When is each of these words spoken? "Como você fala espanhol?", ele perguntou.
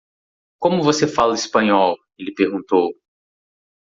"Como 0.59 0.81
você 0.81 1.05
fala 1.07 1.35
espanhol?", 1.35 1.95
ele 2.17 2.33
perguntou. 2.33 2.89